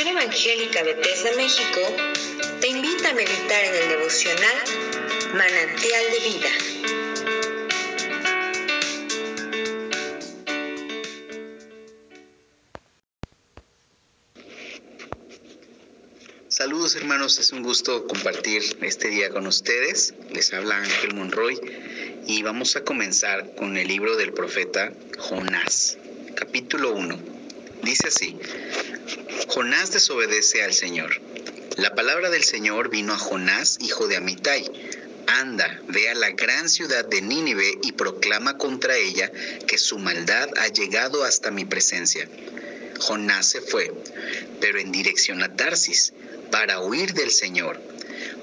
Misión 0.00 0.16
Evangélica 0.16 0.82
de 0.82 0.94
México 1.36 1.80
te 2.58 2.68
invita 2.68 3.10
a 3.10 3.12
meditar 3.12 3.64
en 3.66 3.74
el 3.74 3.88
devocional 3.90 4.56
Manantial 5.34 6.04
de 6.10 6.18
Vida. 6.26 6.48
Saludos 16.48 16.96
hermanos, 16.96 17.38
es 17.38 17.52
un 17.52 17.62
gusto 17.62 18.06
compartir 18.06 18.62
este 18.80 19.08
día 19.08 19.28
con 19.28 19.46
ustedes. 19.46 20.14
Les 20.32 20.50
habla 20.54 20.78
Ángel 20.78 21.14
Monroy 21.14 21.60
y 22.26 22.42
vamos 22.42 22.74
a 22.76 22.84
comenzar 22.84 23.54
con 23.54 23.76
el 23.76 23.88
libro 23.88 24.16
del 24.16 24.32
profeta 24.32 24.94
Jonás, 25.18 25.98
capítulo 26.36 26.92
1. 26.92 27.18
Dice 27.82 28.08
así, 28.08 28.38
Jonás 29.50 29.90
desobedece 29.90 30.62
al 30.62 30.72
Señor. 30.72 31.20
La 31.76 31.96
palabra 31.96 32.30
del 32.30 32.44
Señor 32.44 32.88
vino 32.88 33.12
a 33.14 33.18
Jonás, 33.18 33.78
hijo 33.80 34.06
de 34.06 34.16
Amitai. 34.16 34.64
Anda, 35.26 35.80
ve 35.88 36.08
a 36.08 36.14
la 36.14 36.30
gran 36.30 36.68
ciudad 36.68 37.04
de 37.04 37.20
Nínive 37.20 37.80
y 37.82 37.90
proclama 37.90 38.56
contra 38.58 38.96
ella 38.96 39.32
que 39.66 39.76
su 39.76 39.98
maldad 39.98 40.48
ha 40.56 40.68
llegado 40.68 41.24
hasta 41.24 41.50
mi 41.50 41.64
presencia. 41.64 42.28
Jonás 43.00 43.46
se 43.46 43.60
fue, 43.60 43.92
pero 44.60 44.78
en 44.78 44.92
dirección 44.92 45.42
a 45.42 45.56
Tarsis, 45.56 46.12
para 46.52 46.78
huir 46.78 47.12
del 47.12 47.32
Señor 47.32 47.80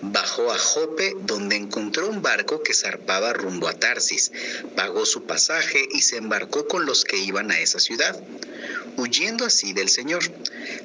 Bajó 0.01 0.51
a 0.51 0.57
Jope, 0.57 1.15
donde 1.21 1.55
encontró 1.55 2.07
un 2.07 2.21
barco 2.21 2.61
que 2.61 2.73
zarpaba 2.73 3.33
rumbo 3.33 3.67
a 3.67 3.73
Tarsis. 3.73 4.31
Pagó 4.75 5.05
su 5.05 5.25
pasaje 5.25 5.87
y 5.91 6.01
se 6.01 6.17
embarcó 6.17 6.67
con 6.67 6.85
los 6.85 7.03
que 7.03 7.17
iban 7.17 7.51
a 7.51 7.59
esa 7.59 7.79
ciudad, 7.79 8.19
huyendo 8.97 9.45
así 9.45 9.73
del 9.73 9.89
Señor. 9.89 10.23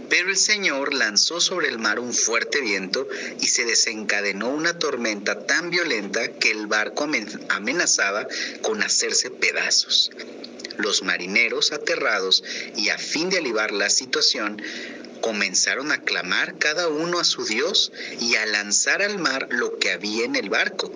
Pero 0.08 0.28
el 0.28 0.36
Señor 0.36 0.94
lanzó 0.94 1.40
sobre 1.40 1.68
el 1.68 1.78
mar 1.78 1.98
un 1.98 2.12
fuerte 2.12 2.60
viento 2.60 3.08
y 3.40 3.48
se 3.48 3.64
desencadenó 3.64 4.50
una 4.50 4.78
tormenta 4.78 5.46
tan 5.46 5.70
violenta 5.70 6.28
que 6.28 6.50
el 6.50 6.66
barco 6.66 7.08
amenazaba 7.48 8.28
con 8.60 8.82
hacerse 8.82 9.30
pedazos. 9.30 10.10
Los 10.78 11.02
marineros, 11.02 11.72
aterrados 11.72 12.44
y 12.76 12.90
a 12.90 12.98
fin 12.98 13.30
de 13.30 13.38
alivar 13.38 13.72
la 13.72 13.90
situación, 13.90 14.62
comenzaron 15.22 15.92
a 15.92 16.02
clamar 16.02 16.58
cada 16.58 16.88
uno 16.88 17.18
a 17.18 17.24
su 17.24 17.46
Dios 17.46 17.90
y 18.20 18.34
a 18.34 18.44
lanzar 18.44 19.00
al 19.00 19.18
mar 19.18 19.48
lo 19.50 19.78
que 19.78 19.92
había 19.92 20.26
en 20.26 20.36
el 20.36 20.50
barco. 20.50 20.92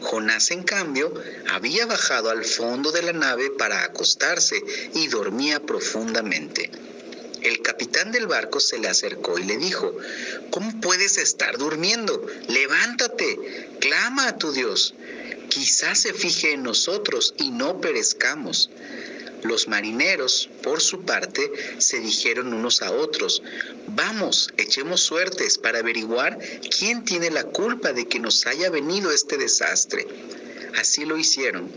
Jonás, 0.00 0.50
en 0.50 0.64
cambio, 0.64 1.14
había 1.48 1.86
bajado 1.86 2.30
al 2.30 2.44
fondo 2.44 2.90
de 2.90 3.02
la 3.02 3.12
nave 3.12 3.50
para 3.50 3.84
acostarse 3.84 4.60
y 4.94 5.06
dormía 5.06 5.60
profundamente. 5.60 6.72
El 7.42 7.62
capitán 7.62 8.10
del 8.10 8.26
barco 8.26 8.58
se 8.58 8.78
le 8.78 8.88
acercó 8.88 9.38
y 9.38 9.44
le 9.44 9.56
dijo, 9.56 9.96
¿cómo 10.50 10.80
puedes 10.80 11.18
estar 11.18 11.58
durmiendo? 11.58 12.26
Levántate, 12.48 13.68
clama 13.78 14.26
a 14.26 14.36
tu 14.36 14.50
Dios. 14.50 14.94
Quizás 15.48 16.00
se 16.00 16.12
fije 16.12 16.52
en 16.54 16.64
nosotros 16.64 17.34
y 17.38 17.50
no 17.50 17.80
perezcamos. 17.80 18.68
Los 19.42 19.68
marineros, 19.68 20.48
por 20.62 20.80
su 20.80 21.02
parte, 21.02 21.50
se 21.78 22.00
dijeron 22.00 22.52
unos 22.52 22.82
a 22.82 22.90
otros, 22.92 23.42
vamos, 23.88 24.50
echemos 24.56 25.00
suertes 25.02 25.58
para 25.58 25.80
averiguar 25.80 26.38
quién 26.76 27.04
tiene 27.04 27.30
la 27.30 27.44
culpa 27.44 27.92
de 27.92 28.08
que 28.08 28.18
nos 28.18 28.46
haya 28.46 28.70
venido 28.70 29.12
este 29.12 29.36
desastre. 29.36 30.06
Así 30.78 31.04
lo 31.04 31.16
hicieron, 31.16 31.70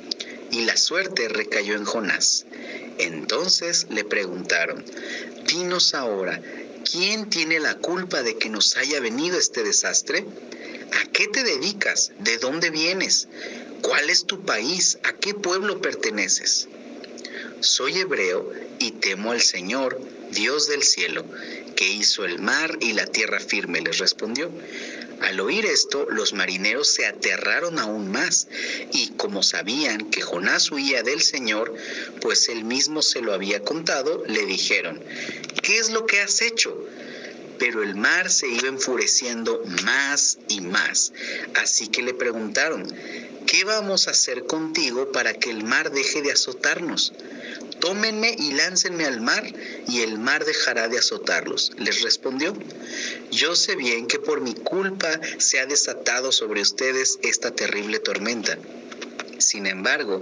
y 0.51 0.61
la 0.61 0.77
suerte 0.77 1.27
recayó 1.27 1.75
en 1.75 1.85
Jonás. 1.85 2.45
Entonces 2.97 3.87
le 3.89 4.03
preguntaron, 4.03 4.83
dinos 5.45 5.93
ahora, 5.93 6.41
¿quién 6.89 7.29
tiene 7.29 7.59
la 7.59 7.75
culpa 7.75 8.23
de 8.23 8.37
que 8.37 8.49
nos 8.49 8.77
haya 8.77 8.99
venido 8.99 9.37
este 9.37 9.63
desastre? 9.63 10.25
¿A 11.01 11.05
qué 11.11 11.27
te 11.27 11.43
dedicas? 11.43 12.11
¿De 12.19 12.37
dónde 12.37 12.71
vienes? 12.71 13.27
¿Cuál 13.81 14.09
es 14.09 14.25
tu 14.25 14.43
país? 14.43 14.97
¿A 15.03 15.13
qué 15.13 15.33
pueblo 15.33 15.81
perteneces? 15.81 16.67
Soy 17.61 17.99
hebreo 17.99 18.51
y 18.79 18.91
temo 18.91 19.31
al 19.31 19.41
Señor, 19.41 19.99
Dios 20.31 20.67
del 20.67 20.83
cielo, 20.83 21.25
que 21.75 21.87
hizo 21.87 22.25
el 22.25 22.39
mar 22.39 22.77
y 22.81 22.93
la 22.93 23.05
tierra 23.05 23.39
firme, 23.39 23.81
les 23.81 23.97
respondió. 23.97 24.51
Al 25.21 25.39
oír 25.41 25.65
esto, 25.65 26.07
los 26.09 26.33
marineros 26.33 26.87
se 26.87 27.05
aterraron 27.05 27.77
aún 27.77 28.09
más, 28.09 28.47
y 28.93 29.09
como 29.17 29.43
sabían 29.43 30.09
que 30.09 30.21
Jonás 30.21 30.71
huía 30.71 31.03
del 31.03 31.21
Señor, 31.21 31.73
pues 32.21 32.47
él 32.47 32.63
mismo 32.63 33.01
se 33.01 33.21
lo 33.21 33.33
había 33.33 33.61
contado, 33.61 34.23
le 34.27 34.45
dijeron, 34.45 35.01
¿qué 35.61 35.77
es 35.77 35.89
lo 35.89 36.05
que 36.05 36.21
has 36.21 36.41
hecho? 36.41 36.77
Pero 37.57 37.83
el 37.83 37.95
mar 37.95 38.31
se 38.31 38.47
iba 38.47 38.69
enfureciendo 38.69 39.61
más 39.83 40.37
y 40.47 40.61
más, 40.61 41.11
así 41.55 41.89
que 41.89 42.01
le 42.01 42.13
preguntaron, 42.13 42.87
¿qué 43.45 43.65
vamos 43.65 44.07
a 44.07 44.11
hacer 44.11 44.45
contigo 44.45 45.11
para 45.11 45.33
que 45.33 45.49
el 45.49 45.65
mar 45.65 45.91
deje 45.91 46.21
de 46.21 46.31
azotarnos? 46.31 47.11
Tómenme 47.79 48.35
y 48.37 48.51
láncenme 48.53 49.05
al 49.05 49.21
mar, 49.21 49.43
y 49.87 50.01
el 50.01 50.19
mar 50.19 50.45
dejará 50.45 50.87
de 50.87 50.99
azotarlos. 50.99 51.71
Les 51.77 52.01
respondió, 52.01 52.53
yo 53.31 53.55
sé 53.55 53.75
bien 53.75 54.07
que 54.07 54.19
por 54.19 54.41
mi 54.41 54.53
culpa 54.53 55.19
se 55.37 55.59
ha 55.59 55.65
desatado 55.65 56.31
sobre 56.31 56.61
ustedes 56.61 57.19
esta 57.21 57.51
terrible 57.51 57.99
tormenta. 57.99 58.57
Sin 59.39 59.67
embargo, 59.67 60.21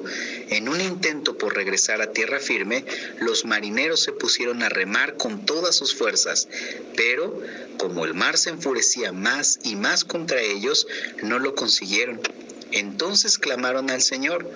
en 0.49 0.69
un 0.69 0.79
intento 0.79 1.37
por 1.37 1.55
regresar 1.55 2.01
a 2.01 2.11
tierra 2.11 2.39
firme, 2.39 2.85
los 3.19 3.45
marineros 3.45 4.01
se 4.01 4.11
pusieron 4.11 4.61
a 4.61 4.69
remar 4.69 5.17
con 5.17 5.45
todas 5.45 5.75
sus 5.75 5.95
fuerzas, 5.95 6.47
pero 6.95 7.41
como 7.77 8.05
el 8.05 8.13
mar 8.13 8.37
se 8.37 8.51
enfurecía 8.51 9.11
más 9.11 9.59
y 9.63 9.75
más 9.75 10.05
contra 10.05 10.41
ellos, 10.41 10.87
no 11.23 11.39
lo 11.39 11.55
consiguieron. 11.55 12.21
Entonces 12.71 13.37
clamaron 13.37 13.89
al 13.89 14.01
Señor, 14.01 14.49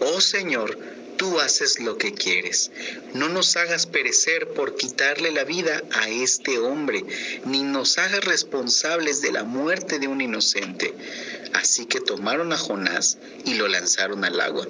Oh 0.00 0.20
Señor, 0.20 0.78
tú 1.16 1.40
haces 1.40 1.80
lo 1.80 1.98
que 1.98 2.12
quieres. 2.12 2.70
No 3.12 3.28
nos 3.28 3.56
hagas 3.56 3.86
perecer 3.86 4.48
por 4.48 4.76
quitarle 4.76 5.30
la 5.30 5.44
vida 5.44 5.82
a 5.92 6.08
este 6.08 6.58
hombre, 6.58 7.04
ni 7.44 7.62
nos 7.62 7.98
hagas 7.98 8.24
responsables 8.24 9.20
de 9.20 9.32
la 9.32 9.44
muerte 9.44 9.98
de 9.98 10.08
un 10.08 10.20
inocente. 10.20 10.94
Así 11.54 11.86
que 11.86 12.00
tomaron 12.00 12.52
a 12.52 12.58
Jonás 12.58 13.18
y 13.44 13.54
lo 13.54 13.68
lanzaron 13.68 14.24
al 14.24 14.40
agua, 14.40 14.66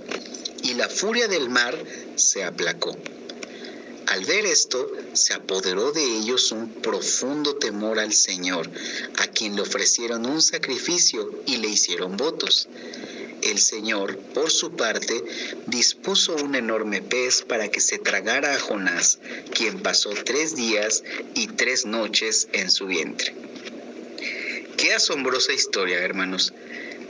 y 0.62 0.75
la 0.75 0.88
furia 0.88 1.28
del 1.28 1.49
mar 1.49 1.77
se 2.16 2.44
aplacó. 2.44 2.97
Al 4.06 4.25
ver 4.26 4.44
esto, 4.44 4.93
se 5.15 5.32
apoderó 5.32 5.93
de 5.93 6.05
ellos 6.05 6.53
un 6.53 6.69
profundo 6.69 7.56
temor 7.56 7.99
al 7.99 8.12
Señor, 8.12 8.71
a 9.16 9.26
quien 9.28 9.56
le 9.56 9.62
ofrecieron 9.62 10.26
un 10.26 10.43
sacrificio 10.43 11.43
y 11.47 11.56
le 11.56 11.69
hicieron 11.69 12.16
votos 12.16 12.69
el 13.44 13.59
Señor, 13.59 14.19
por 14.34 14.50
su 14.50 14.77
parte, 14.77 15.22
dispuso 15.66 16.34
un 16.37 16.55
enorme 16.55 17.03
pez 17.03 17.43
para 17.43 17.69
que 17.69 17.81
se 17.81 17.99
tragara 17.99 18.55
a 18.55 18.59
Jonás, 18.59 19.19
quien 19.55 19.81
pasó 19.81 20.10
tres 20.10 20.56
días 20.56 21.05
y 21.34 21.49
tres 21.49 21.87
noches 21.87 22.49
en 22.53 22.71
su 22.71 22.87
vientre. 22.87 23.34
Qué 24.77 24.93
asombrosa 24.94 25.53
historia, 25.53 25.99
hermanos. 25.99 26.53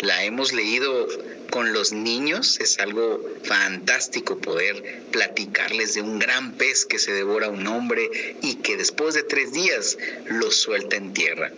La 0.01 0.25
hemos 0.25 0.53
leído 0.53 1.09
con 1.51 1.73
los 1.73 1.93
niños, 1.93 2.59
es 2.61 2.79
algo 2.79 3.21
fantástico 3.45 4.39
poder 4.39 5.03
platicarles 5.13 5.95
de 5.95 6.03
un 6.03 6.19
gran 6.19 6.53
pez 6.55 6.85
que 6.85 6.99
se 6.99 7.13
devora 7.13 7.47
a 7.47 7.51
un 7.51 7.67
hombre 7.69 8.11
y 8.43 8.57
que 8.57 8.77
después 8.77 9.15
de 9.15 9.23
tres 9.23 9.53
días 9.53 9.97
lo 10.27 10.51
suelta 10.51 10.97
en 10.97 11.13
tierra 11.13 11.53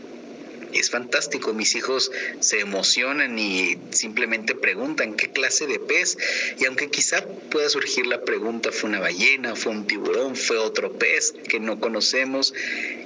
es 0.73 0.91
fantástico. 0.91 1.55
Mis 1.55 1.75
hijos 1.75 2.11
se 2.41 2.61
emocionan 2.61 3.39
y 3.39 3.79
simplemente 3.91 4.55
preguntan 4.55 5.15
qué 5.15 5.31
clase 5.31 5.67
de 5.67 5.79
pez. 5.79 6.19
Y 6.59 6.67
aunque 6.67 6.91
quizá 6.91 7.25
pueda 7.51 7.69
surgir 7.69 8.07
la 8.07 8.23
pregunta, 8.25 8.73
¿fue 8.73 8.91
una 8.91 9.01
ballena? 9.01 9.57
¿Fue 9.57 9.73
un 9.73 9.87
tiburón? 9.87 10.37
¿Fue 10.37 10.59
otro 10.59 10.93
pez 10.93 11.33
que 11.49 11.61
no 11.61 11.81
conocemos? 11.81 12.55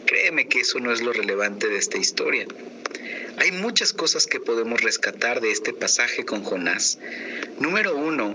Créeme 0.07 0.49
que 0.49 0.61
eso 0.61 0.81
no 0.81 0.93
es 0.93 1.01
lo 1.01 1.13
relevante 1.13 1.69
de 1.69 1.79
esta 1.79 1.99
historia. 1.99 2.47
Hay 3.37 3.53
muchas 3.53 3.93
cosas 3.93 4.27
que 4.27 4.41
podemos 4.41 4.83
rescatar 4.83 5.41
de 5.41 5.51
este 5.51 5.73
pasaje 5.73 6.25
con 6.25 6.43
Jonás. 6.43 6.99
Número 7.59 7.97
uno, 7.97 8.35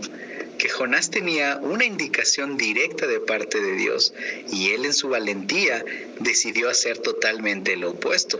que 0.57 0.69
Jonás 0.69 1.11
tenía 1.11 1.57
una 1.57 1.85
indicación 1.85 2.57
directa 2.57 3.05
de 3.07 3.19
parte 3.19 3.61
de 3.61 3.73
Dios 3.73 4.13
y 4.51 4.71
él 4.71 4.85
en 4.85 4.93
su 4.93 5.09
valentía 5.09 5.83
decidió 6.19 6.69
hacer 6.69 6.97
totalmente 6.97 7.75
lo 7.75 7.91
opuesto. 7.91 8.39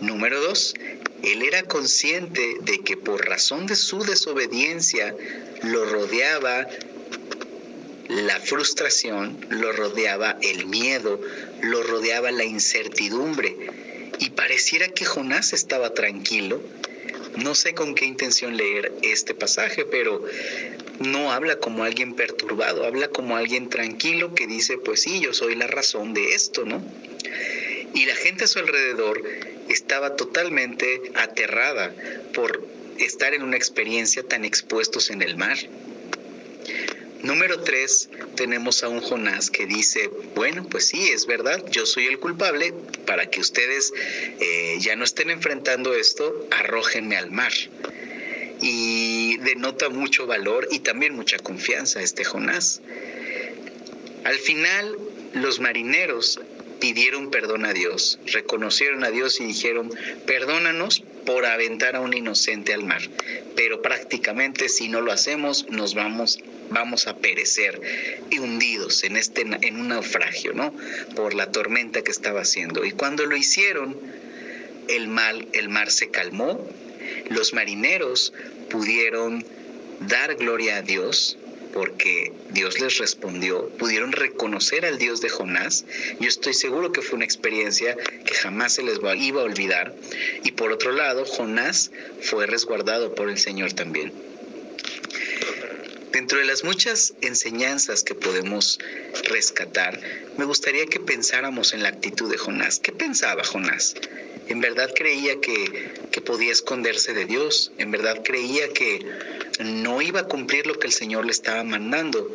Número 0.00 0.40
dos, 0.40 0.74
él 1.22 1.42
era 1.42 1.62
consciente 1.62 2.56
de 2.60 2.80
que 2.80 2.96
por 2.96 3.26
razón 3.26 3.66
de 3.66 3.76
su 3.76 4.04
desobediencia 4.04 5.14
lo 5.62 5.84
rodeaba 5.86 6.66
la 8.08 8.38
frustración, 8.38 9.38
lo 9.50 9.72
rodeaba 9.72 10.38
el 10.42 10.66
miedo, 10.66 11.20
lo 11.62 11.82
rodeaba 11.82 12.30
la 12.30 12.44
incertidumbre. 12.44 13.56
Y 14.18 14.30
pareciera 14.30 14.88
que 14.88 15.04
Jonás 15.04 15.52
estaba 15.52 15.92
tranquilo. 15.94 16.62
No 17.36 17.54
sé 17.54 17.74
con 17.74 17.94
qué 17.94 18.04
intención 18.06 18.56
leer 18.56 18.92
este 19.02 19.34
pasaje, 19.34 19.84
pero 19.84 20.24
no 21.00 21.32
habla 21.32 21.56
como 21.56 21.84
alguien 21.84 22.14
perturbado, 22.14 22.86
habla 22.86 23.08
como 23.08 23.36
alguien 23.36 23.68
tranquilo 23.68 24.34
que 24.34 24.46
dice, 24.46 24.78
pues 24.78 25.02
sí, 25.02 25.20
yo 25.20 25.34
soy 25.34 25.54
la 25.54 25.66
razón 25.66 26.14
de 26.14 26.34
esto, 26.34 26.64
¿no? 26.64 26.82
Y 27.94 28.06
la 28.06 28.14
gente 28.14 28.44
a 28.44 28.46
su 28.46 28.58
alrededor 28.58 29.22
estaba 29.68 30.16
totalmente 30.16 31.12
aterrada 31.14 31.92
por 32.34 32.66
estar 32.98 33.34
en 33.34 33.42
una 33.42 33.56
experiencia 33.56 34.22
tan 34.22 34.44
expuestos 34.44 35.10
en 35.10 35.22
el 35.22 35.36
mar. 35.36 35.58
Número 37.22 37.60
tres, 37.62 38.08
tenemos 38.36 38.84
a 38.84 38.88
un 38.88 39.00
Jonás 39.00 39.50
que 39.50 39.66
dice, 39.66 40.10
bueno, 40.34 40.64
pues 40.68 40.86
sí, 40.86 41.08
es 41.08 41.26
verdad, 41.26 41.64
yo 41.70 41.86
soy 41.86 42.06
el 42.06 42.18
culpable, 42.18 42.72
para 43.06 43.30
que 43.30 43.40
ustedes 43.40 43.92
eh, 44.38 44.76
ya 44.80 44.94
no 44.96 45.04
estén 45.04 45.30
enfrentando 45.30 45.94
esto, 45.94 46.46
arrójenme 46.50 47.16
al 47.16 47.30
mar. 47.30 47.52
Y 48.60 49.38
denota 49.38 49.88
mucho 49.88 50.26
valor 50.26 50.68
y 50.70 50.80
también 50.80 51.14
mucha 51.14 51.38
confianza 51.38 52.00
este 52.00 52.24
Jonás. 52.24 52.80
Al 54.24 54.38
final, 54.38 54.96
los 55.34 55.60
marineros 55.60 56.40
pidieron 56.80 57.30
perdón 57.30 57.64
a 57.64 57.72
Dios, 57.72 58.18
reconocieron 58.26 59.04
a 59.04 59.10
Dios 59.10 59.40
y 59.40 59.46
dijeron, 59.46 59.90
perdónanos 60.26 61.02
por 61.24 61.46
aventar 61.46 61.96
a 61.96 62.00
un 62.00 62.14
inocente 62.14 62.72
al 62.72 62.84
mar, 62.84 63.02
pero 63.56 63.82
prácticamente 63.82 64.68
si 64.68 64.88
no 64.88 65.00
lo 65.00 65.12
hacemos 65.12 65.66
nos 65.68 65.94
vamos 65.94 66.38
vamos 66.70 67.06
a 67.06 67.16
perecer 67.16 67.80
hundidos 68.38 69.04
en 69.04 69.16
este 69.16 69.42
en 69.42 69.76
un 69.76 69.88
naufragio, 69.88 70.52
¿no? 70.52 70.74
Por 71.14 71.34
la 71.34 71.50
tormenta 71.50 72.02
que 72.02 72.10
estaba 72.10 72.42
haciendo. 72.42 72.84
Y 72.84 72.92
cuando 72.92 73.24
lo 73.24 73.36
hicieron, 73.36 73.96
el 74.88 75.08
mal 75.08 75.48
el 75.52 75.68
mar 75.68 75.90
se 75.90 76.10
calmó, 76.10 76.68
los 77.30 77.54
marineros 77.54 78.32
pudieron 78.68 79.44
dar 80.00 80.34
gloria 80.36 80.76
a 80.76 80.82
Dios 80.82 81.38
porque 81.76 82.32
Dios 82.52 82.80
les 82.80 82.96
respondió, 82.96 83.68
pudieron 83.76 84.12
reconocer 84.12 84.86
al 84.86 84.96
Dios 84.96 85.20
de 85.20 85.28
Jonás. 85.28 85.84
Yo 86.18 86.26
estoy 86.26 86.54
seguro 86.54 86.90
que 86.90 87.02
fue 87.02 87.16
una 87.16 87.26
experiencia 87.26 87.94
que 88.24 88.34
jamás 88.34 88.72
se 88.72 88.82
les 88.82 88.98
iba 89.18 89.42
a 89.42 89.44
olvidar. 89.44 89.94
Y 90.42 90.52
por 90.52 90.72
otro 90.72 90.92
lado, 90.92 91.26
Jonás 91.26 91.90
fue 92.22 92.46
resguardado 92.46 93.14
por 93.14 93.28
el 93.28 93.36
Señor 93.36 93.74
también. 93.74 94.10
Dentro 96.12 96.38
de 96.38 96.46
las 96.46 96.64
muchas 96.64 97.12
enseñanzas 97.20 98.04
que 98.04 98.14
podemos 98.14 98.78
rescatar, 99.24 100.00
me 100.38 100.46
gustaría 100.46 100.86
que 100.86 100.98
pensáramos 100.98 101.74
en 101.74 101.82
la 101.82 101.90
actitud 101.90 102.30
de 102.30 102.38
Jonás. 102.38 102.80
¿Qué 102.80 102.92
pensaba 102.92 103.44
Jonás? 103.44 103.96
¿En 104.48 104.60
verdad 104.60 104.90
creía 104.94 105.40
que, 105.40 105.92
que 106.10 106.20
podía 106.20 106.52
esconderse 106.52 107.14
de 107.14 107.24
Dios? 107.24 107.72
¿En 107.78 107.90
verdad 107.90 108.22
creía 108.24 108.68
que 108.72 109.04
no 109.60 110.02
iba 110.02 110.20
a 110.20 110.28
cumplir 110.28 110.66
lo 110.66 110.78
que 110.78 110.86
el 110.86 110.92
Señor 110.92 111.24
le 111.24 111.32
estaba 111.32 111.64
mandando? 111.64 112.30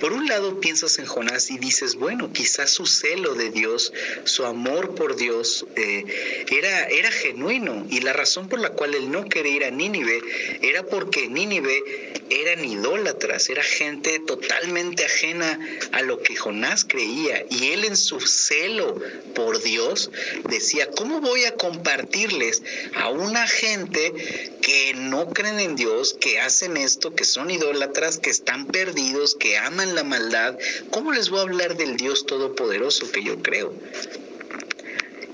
Por 0.00 0.12
un 0.12 0.26
lado 0.26 0.60
piensas 0.60 0.98
en 0.98 1.06
Jonás 1.06 1.50
y 1.50 1.58
dices, 1.58 1.94
bueno, 1.94 2.32
quizás 2.32 2.70
su 2.70 2.84
celo 2.84 3.34
de 3.34 3.50
Dios, 3.50 3.92
su 4.24 4.44
amor 4.44 4.94
por 4.94 5.16
Dios 5.16 5.64
eh, 5.76 6.44
era, 6.50 6.84
era 6.88 7.10
genuino 7.10 7.86
y 7.88 8.00
la 8.00 8.12
razón 8.12 8.48
por 8.48 8.60
la 8.60 8.70
cual 8.70 8.94
él 8.94 9.10
no 9.10 9.24
quería 9.28 9.56
ir 9.56 9.64
a 9.64 9.70
Nínive 9.70 10.20
era 10.62 10.82
porque 10.82 11.28
Nínive 11.28 12.03
eran 12.30 12.64
idólatras, 12.64 13.48
era 13.48 13.62
gente 13.62 14.20
totalmente 14.20 15.04
ajena 15.04 15.58
a 15.92 16.02
lo 16.02 16.20
que 16.22 16.36
Jonás 16.36 16.84
creía 16.84 17.44
y 17.50 17.72
él 17.72 17.84
en 17.84 17.96
su 17.96 18.20
celo 18.20 19.00
por 19.34 19.62
Dios 19.62 20.10
decía, 20.48 20.90
¿cómo 20.90 21.20
voy 21.20 21.44
a 21.44 21.54
compartirles 21.54 22.62
a 22.94 23.08
una 23.10 23.46
gente 23.46 24.12
que 24.60 24.94
no 24.94 25.28
creen 25.30 25.60
en 25.60 25.76
Dios, 25.76 26.14
que 26.18 26.40
hacen 26.40 26.76
esto, 26.76 27.14
que 27.14 27.24
son 27.24 27.50
idólatras, 27.50 28.18
que 28.18 28.30
están 28.30 28.66
perdidos, 28.66 29.34
que 29.34 29.58
aman 29.58 29.94
la 29.94 30.04
maldad? 30.04 30.58
¿Cómo 30.90 31.12
les 31.12 31.30
voy 31.30 31.40
a 31.40 31.42
hablar 31.42 31.76
del 31.76 31.96
Dios 31.96 32.26
todopoderoso 32.26 33.10
que 33.10 33.22
yo 33.22 33.42
creo? 33.42 33.74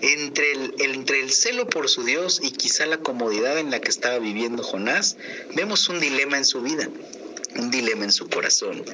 Entre 0.02 0.52
el, 0.52 0.74
entre 0.78 1.20
el 1.20 1.30
celo 1.30 1.68
por 1.68 1.88
su 1.88 2.04
Dios 2.04 2.40
y 2.42 2.52
quizá 2.52 2.86
la 2.86 2.98
comodidad 2.98 3.58
en 3.58 3.70
la 3.70 3.80
que 3.80 3.90
estaba 3.90 4.18
viviendo 4.18 4.62
Jonás, 4.62 5.16
vemos 5.54 5.88
un 5.88 6.00
dilema 6.00 6.38
en 6.38 6.44
su 6.44 6.62
vida, 6.62 6.88
un 7.56 7.70
dilema 7.70 8.04
en 8.04 8.12
su 8.12 8.28
corazón. 8.28 8.84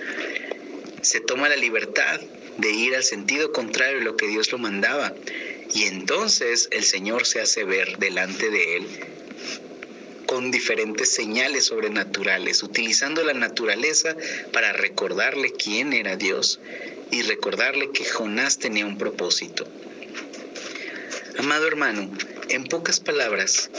Se 1.03 1.21
toma 1.21 1.49
la 1.49 1.57
libertad 1.57 2.21
de 2.59 2.71
ir 2.71 2.97
al 2.97 3.05
sentido 3.05 3.53
contrario 3.53 3.99
de 3.99 4.05
lo 4.05 4.17
que 4.17 4.27
Dios 4.27 4.51
lo 4.51 4.59
mandaba. 4.59 5.15
Y 5.75 5.85
entonces 5.85 6.69
el 6.71 6.85
Señor 6.85 7.27
se 7.27 7.41
hace 7.41 7.65
ver 7.65 7.99
delante 7.99 8.51
de 8.51 8.77
él 8.77 8.87
con 10.27 10.51
diferentes 10.51 11.13
señales 11.13 11.67
sobrenaturales, 11.67 12.63
utilizando 12.63 13.23
la 13.23 13.33
naturaleza 13.33 14.17
para 14.53 14.73
recordarle 14.73 15.53
quién 15.53 15.93
era 15.93 16.17
Dios 16.17 16.59
y 17.13 17.23
recordarle 17.23 17.93
que 17.93 18.05
Jonás 18.05 18.59
tenía 18.59 18.87
un 18.87 18.99
propósito. 18.99 19.67
Amado 21.39 21.67
hermano, 21.67 22.11
en 22.49 22.65
pocas 22.65 22.99
palabras, 22.99 23.71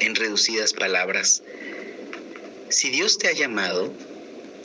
en 0.00 0.16
reducidas 0.16 0.72
palabras, 0.72 1.42
si 2.68 2.90
Dios 2.90 3.18
te 3.18 3.28
ha 3.28 3.32
llamado, 3.32 3.94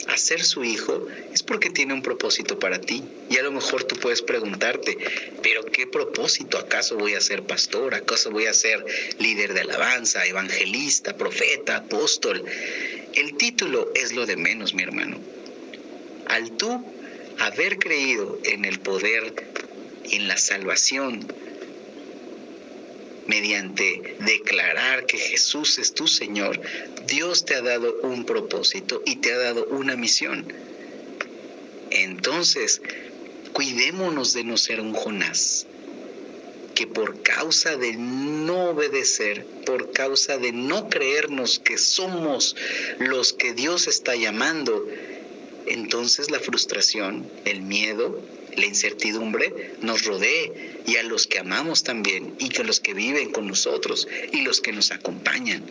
a 0.08 0.18
ser 0.18 0.44
su 0.44 0.64
hijo 0.64 1.06
es 1.34 1.44
porque 1.44 1.70
tiene 1.70 1.94
un 1.94 2.02
propósito 2.02 2.58
para 2.58 2.82
ti. 2.82 3.04
Y 3.30 3.38
a 3.38 3.44
lo 3.44 3.52
mejor 3.52 3.84
tú 3.84 3.96
puedes 3.96 4.24
preguntarte, 4.24 4.98
pero 5.44 5.64
¿qué 5.66 5.86
propósito? 5.86 6.58
¿Acaso 6.58 6.98
voy 6.98 7.14
a 7.14 7.22
ser 7.22 7.44
pastor? 7.44 7.94
¿Acaso 7.94 8.32
voy 8.32 8.48
a 8.48 8.54
ser 8.54 8.84
líder 9.20 9.54
de 9.54 9.62
alabanza, 9.62 10.26
evangelista, 10.26 11.16
profeta, 11.16 11.78
apóstol? 11.78 12.44
El 13.14 13.38
título 13.38 13.92
es 13.94 14.14
lo 14.14 14.26
de 14.26 14.36
menos, 14.36 14.74
mi 14.74 14.82
hermano. 14.82 15.20
Al 16.26 16.52
tú 16.58 16.84
haber 17.38 17.78
creído 17.78 18.40
en 18.46 18.66
el 18.66 18.80
poder, 18.80 19.32
en 20.06 20.28
la 20.28 20.38
salvación, 20.38 21.28
mediante 23.30 24.16
declarar 24.26 25.06
que 25.06 25.20
Jesús 25.20 25.78
es 25.78 25.94
tu 25.94 26.08
Señor, 26.08 26.60
Dios 27.06 27.46
te 27.46 27.54
ha 27.54 27.62
dado 27.62 27.96
un 28.02 28.26
propósito 28.26 29.04
y 29.06 29.18
te 29.18 29.31
ha 29.31 29.38
dado 29.38 29.68
una 29.68 29.96
misión. 29.96 30.52
Entonces, 31.92 32.81
cuidémonos 33.54 34.34
de 34.34 34.44
no 34.44 34.58
ser 34.58 34.81
un 34.81 34.94
Jonás, 34.94 35.68
que 36.74 36.88
por 36.88 37.22
causa 37.22 37.78
de 37.78 37.94
no 37.94 38.72
obedecer, 38.72 39.46
por 39.64 39.92
causa 39.92 40.40
de 40.40 40.52
no 40.52 40.90
creernos 40.90 41.60
que 41.60 41.78
somos 41.78 42.56
los 42.98 43.34
que 43.34 43.54
Dios 43.54 43.88
está 43.88 44.16
llamando, 44.16 44.88
entonces 45.68 46.32
la 46.32 46.39
frustración, 46.39 47.30
el 47.46 47.62
miedo, 47.62 48.20
la 48.60 48.66
incertidumbre 48.66 49.74
nos 49.82 50.06
rodee 50.06 50.82
y 50.86 50.98
a 50.98 51.04
los 51.04 51.28
que 51.28 51.39
amamos 51.39 51.84
también 51.84 52.36
y 52.39 52.50
que 52.50 52.63
los 52.63 52.80
que 52.80 52.94
viven 52.94 53.32
con 53.32 53.48
nosotros 53.48 54.08
y 54.32 54.42
los 54.42 54.62
que 54.62 54.72
nos 54.72 54.92
acompañan. 54.92 55.63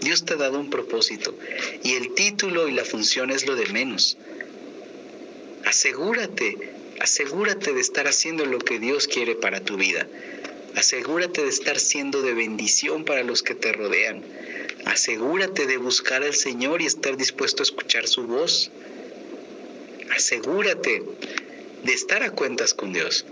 Dios 0.00 0.24
te 0.24 0.34
ha 0.34 0.36
dado 0.36 0.60
un 0.60 0.70
propósito 0.70 1.34
y 1.82 1.94
el 1.94 2.14
título 2.14 2.68
y 2.68 2.72
la 2.72 2.84
función 2.84 3.30
es 3.30 3.46
lo 3.46 3.56
de 3.56 3.66
menos. 3.66 4.16
Asegúrate, 5.64 6.56
asegúrate 7.00 7.72
de 7.72 7.80
estar 7.80 8.06
haciendo 8.06 8.46
lo 8.46 8.58
que 8.58 8.78
Dios 8.78 9.08
quiere 9.08 9.34
para 9.34 9.60
tu 9.60 9.76
vida. 9.76 10.06
Asegúrate 10.76 11.42
de 11.42 11.48
estar 11.48 11.80
siendo 11.80 12.22
de 12.22 12.34
bendición 12.34 13.04
para 13.04 13.22
los 13.22 13.42
que 13.42 13.54
te 13.54 13.72
rodean. 13.72 14.22
Asegúrate 14.84 15.66
de 15.66 15.78
buscar 15.78 16.22
al 16.22 16.34
Señor 16.34 16.82
y 16.82 16.86
estar 16.86 17.16
dispuesto 17.16 17.62
a 17.62 17.64
escuchar 17.64 18.06
su 18.06 18.26
voz. 18.26 18.70
Asegúrate 20.14 21.02
de 21.84 21.92
estar 21.92 22.22
a 22.22 22.30
cuentas 22.30 22.74
con 22.74 22.92
Dios. 22.92 23.24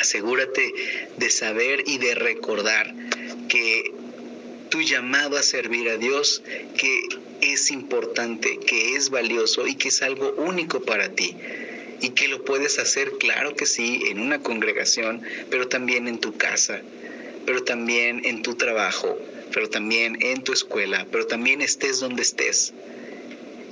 Asegúrate 0.00 0.72
de 1.16 1.30
saber 1.30 1.84
y 1.86 1.98
de 1.98 2.14
recordar 2.14 2.94
que 3.48 3.92
tu 4.68 4.82
llamado 4.82 5.36
a 5.36 5.42
servir 5.42 5.88
a 5.88 5.96
Dios, 5.96 6.42
que 6.76 7.00
es 7.40 7.70
importante, 7.70 8.58
que 8.58 8.94
es 8.94 9.10
valioso 9.10 9.66
y 9.66 9.74
que 9.74 9.88
es 9.88 10.02
algo 10.02 10.32
único 10.36 10.82
para 10.82 11.10
ti. 11.10 11.36
Y 12.00 12.10
que 12.10 12.28
lo 12.28 12.44
puedes 12.44 12.78
hacer, 12.78 13.12
claro 13.18 13.56
que 13.56 13.64
sí, 13.64 14.02
en 14.10 14.20
una 14.20 14.42
congregación, 14.42 15.22
pero 15.50 15.68
también 15.68 16.08
en 16.08 16.18
tu 16.18 16.36
casa, 16.36 16.82
pero 17.46 17.64
también 17.64 18.22
en 18.24 18.42
tu 18.42 18.54
trabajo, 18.54 19.18
pero 19.52 19.70
también 19.70 20.18
en 20.20 20.42
tu 20.44 20.52
escuela, 20.52 21.06
pero 21.10 21.26
también 21.26 21.62
estés 21.62 22.00
donde 22.00 22.22
estés. 22.22 22.74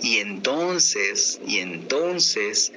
Y 0.03 0.19
entonces, 0.19 1.41
y 1.47 1.59
entonces 1.59 2.73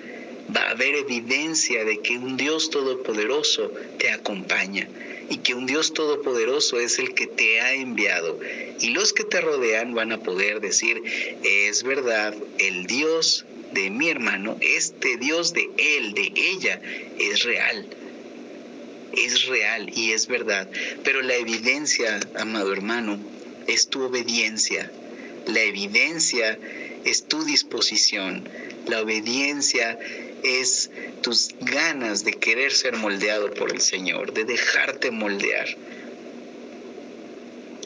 va 0.56 0.62
a 0.62 0.72
haber 0.72 0.96
evidencia 0.96 1.84
de 1.84 2.00
que 2.00 2.18
un 2.18 2.38
Dios 2.38 2.70
todopoderoso 2.70 3.72
te 3.98 4.10
acompaña 4.10 4.88
y 5.30 5.38
que 5.38 5.54
un 5.54 5.66
Dios 5.66 5.94
todopoderoso 5.94 6.80
es 6.80 7.00
el 7.00 7.13
que 7.13 7.27
te 7.27 7.60
ha 7.60 7.74
enviado. 7.74 8.39
Y 8.80 8.89
los 8.89 9.13
que 9.13 9.24
te 9.24 9.42
rodean 9.42 9.94
van 9.94 10.12
a 10.12 10.20
poder 10.20 10.62
decir, 10.62 11.01
es 11.44 11.84
verdad, 11.84 12.34
el 12.60 12.86
Dios 12.88 13.46
de 13.74 13.89
mi 13.89 14.10
hermano, 14.10 14.58
este 14.62 15.18
Dios 15.18 15.54
de 15.54 15.70
él, 15.77 16.13
de 16.13 16.32
ella, 16.36 16.82
es 17.20 17.44
real. 17.44 17.88
Es 19.13 19.46
real 19.48 19.92
y 19.94 20.12
es 20.12 20.27
verdad. 20.27 20.70
Pero 21.04 21.22
la 21.22 21.36
evidencia, 21.36 22.20
amado 22.36 22.72
hermano, 22.72 23.20
es 23.68 23.88
tu 23.88 24.04
obediencia. 24.04 24.92
La 25.48 25.62
evidencia 25.62 26.58
es 27.04 27.24
tu 27.24 27.44
disposición. 27.44 28.48
La 28.86 29.01
obediencia 29.01 29.98
es 30.44 30.89
tus 31.22 31.50
ganas 31.60 32.24
de 32.24 32.34
querer 32.34 32.72
ser 32.72 32.96
moldeado 32.96 33.53
por 33.53 33.72
el 33.72 33.82
Señor, 33.82 34.34
de 34.34 34.46
dejarte 34.46 35.12
moldear 35.12 35.67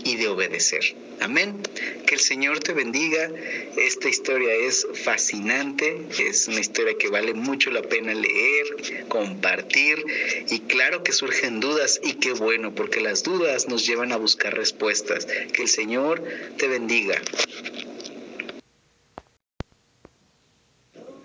y 0.04 0.16
de 0.16 0.28
obedecer. 0.28 0.96
Amén. 1.20 1.62
Que 2.08 2.16
el 2.16 2.22
Señor 2.22 2.60
te 2.60 2.74
bendiga. 2.74 3.30
Esta 3.78 4.10
historia 4.10 4.54
es 4.56 4.88
fascinante, 5.04 6.08
es 6.20 6.48
una 6.48 6.60
historia 6.60 6.96
que 6.98 7.10
vale 7.10 7.36
mucho 7.36 7.70
la 7.70 7.84
pena 7.84 8.14
leer, 8.14 9.06
compartir 9.08 10.04
y 10.50 10.62
claro 10.62 11.04
que 11.04 11.12
surgen 11.12 11.60
dudas 11.60 12.02
y 12.04 12.14
qué 12.14 12.34
bueno, 12.34 12.74
porque 12.74 13.02
las 13.02 13.22
dudas 13.22 13.68
nos 13.68 13.86
llevan 13.86 14.12
a 14.12 14.18
buscar 14.18 14.56
respuestas. 14.56 15.28
Que 15.54 15.62
el 15.62 15.70
Señor 15.70 16.24
te 16.58 16.68
bendiga. 16.68 17.22